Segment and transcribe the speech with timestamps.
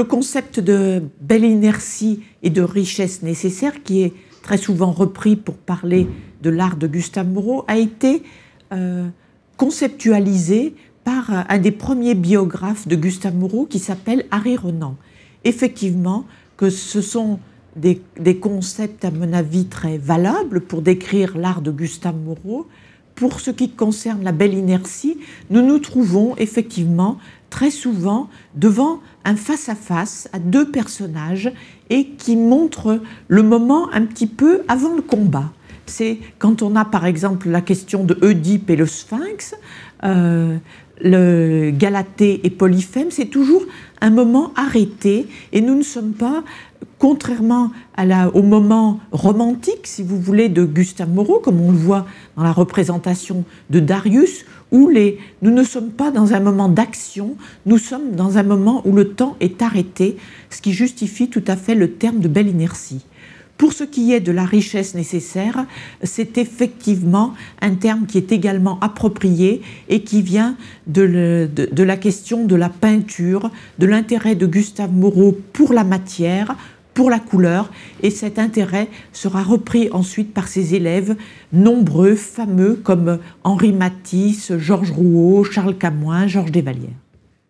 [0.00, 5.56] le concept de belle inertie et de richesse nécessaire, qui est très souvent repris pour
[5.56, 6.08] parler
[6.40, 8.22] de l'art de Gustave Moreau, a été
[8.72, 9.06] euh,
[9.58, 10.74] conceptualisé
[11.04, 14.96] par un des premiers biographes de Gustave Moreau qui s'appelle Harry Renan.
[15.44, 16.24] Effectivement,
[16.56, 17.38] que ce sont
[17.76, 22.66] des, des, concepts, à mon avis, très valables pour décrire l'art de Gustave Moreau.
[23.20, 25.18] Pour ce qui concerne la belle inertie,
[25.50, 27.18] nous nous trouvons effectivement
[27.50, 31.52] très souvent devant un face-à-face -à, deux personnages
[31.90, 35.52] et qui montre le moment un petit peu avant le combat.
[35.90, 39.56] C'est quand on a par exemple la question de Oedipe et le Sphinx,
[40.04, 40.56] euh,
[41.02, 43.62] le Galatée et Polyphème, c'est toujours
[44.00, 46.44] un moment arrêté et nous ne sommes pas,
[46.98, 47.72] contrairement
[48.34, 52.52] au moment romantique, si vous voulez, de Gustave Moreau, comme on le voit dans la
[52.52, 58.12] représentation de Darius, où les, nous ne sommes pas dans un moment d'action, nous sommes
[58.12, 60.16] dans un moment où le temps est arrêté,
[60.50, 63.04] ce qui justifie tout à fait le terme de belle inertie.
[63.60, 65.66] Pour ce qui est de la richesse nécessaire,
[66.02, 72.54] c'est effectivement un terme qui est également approprié et qui vient de, la question de
[72.56, 76.56] la peinture, de l'intérêt de Gustave Moreau pour la matière,
[76.94, 77.70] pour la couleur,
[78.02, 81.14] et cet intérêt sera repris ensuite par ses élèves
[81.52, 87.09] nombreux, fameux, comme Henri Matisse, Georges Rouault, Charles Camoin, Georges Desvallières.